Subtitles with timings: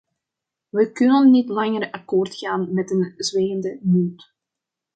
[0.69, 4.31] Wij kunnen niet langer akkoord gaan met een zwijgende munt.